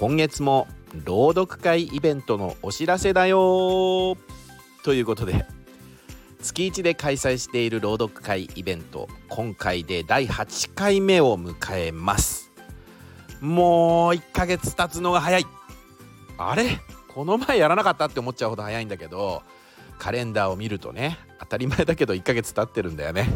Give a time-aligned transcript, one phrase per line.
[0.00, 0.66] 今月も
[1.04, 4.16] 朗読会イベントのお知らせだよ。
[4.82, 5.44] ということで
[6.40, 11.54] 月1で開催している朗読会イベント今回で第8回目を迎
[11.88, 12.50] えます。
[13.42, 15.46] もう1ヶ月経つのが早い。
[16.38, 16.78] あれ？
[17.08, 19.42] この前やらなかったって思っちゃうほど早いんだけど
[19.98, 23.28] カレンダーを見るとね当たり前だけど1ヶ月経ってるんだよね。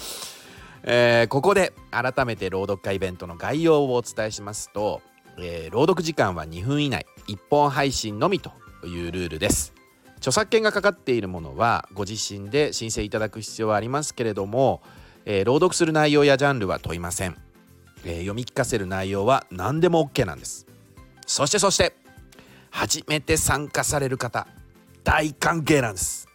[0.84, 5.00] えー、ここで改めて朗読会イベントの概要をお伝えしますと、
[5.40, 8.52] えー、朗読時間は2分以内1本配信のみと
[8.84, 9.72] いうルールです。
[10.16, 14.82] 著作権がかかっているものはご自身で申請いただく必要はありますけれども、
[15.24, 17.36] えー、朗読する内容やジャンルは問いません、
[18.04, 20.66] えー、読み聞かせる内容は何でも OK なんです。
[21.26, 21.94] そしてそして
[22.70, 24.48] 初めて参加される方
[25.04, 26.26] 大歓迎なんです。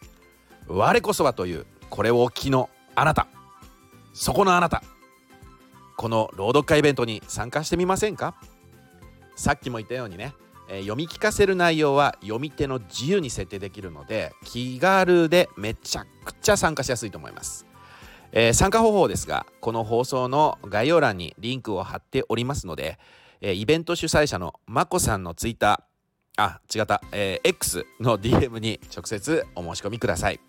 [0.68, 3.28] 我こそはというこれを機のあなた。
[4.14, 4.82] そこのあなた。
[5.98, 8.36] この朗読会イベントに参加してみませんか？
[9.36, 10.34] さっきも言ったようにね、
[10.70, 17.66] えー、読み聞かせる内容は読み手の自由に設定できるので気軽でめちゃくちゃ参加しやすいと思います、
[18.32, 23.00] えー、参加方法ですがこの放送の概要欄にリンクを貼っておりますので、
[23.42, 25.94] えー、イベント主催者のまこさんのツイッター
[26.36, 30.40] あ、違った、えー、X の DM に直接お申し込みください。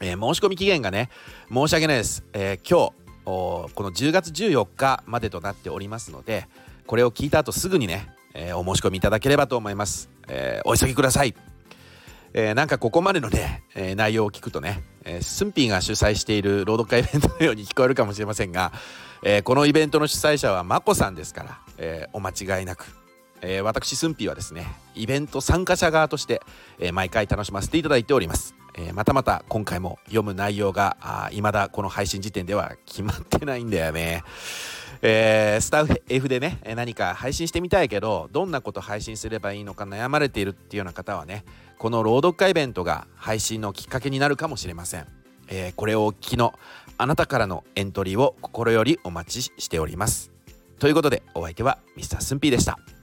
[0.00, 1.10] え、申し込み期限がね、
[1.52, 2.24] 申し訳ないです。
[2.32, 2.92] え、今日、
[3.24, 6.46] この10月14日までとなっておりますので、
[6.88, 10.08] これを聞いた後すぐにね、えー、お申し込みいただければと思います。
[10.26, 11.34] えー、お急ぎください。
[12.32, 18.72] えー、なんかここまでのね、えー、内容を聞くとね、えー、スンピーが主催している朗読会イベントのように聞こえるかもしれませんが、
[19.22, 22.86] えー、このイベントの主催者はまこさんですから、えー、お間違いなく
[23.40, 26.42] えー、私スンピーはですねイベント参加者側として、
[26.78, 34.22] えー、毎回楽しませていただいております、えー、またまた今回も読む内容がいまだこの配信時点では決まってないんだよね
[35.00, 41.44] えー、スタッフ F でね何か配信してみたいけどどんなこと配信すればいいのか悩まれているっていうような方はね
[41.78, 45.06] この朗読会イベントが配信のきっかけになるかもしれません、
[45.48, 46.52] えー、これをお聞きの
[46.96, 50.32] あなたからのエントリーを心よりお待ちしております
[50.80, 52.20] ということでお相手は Mr.
[52.20, 52.97] スンピーでした。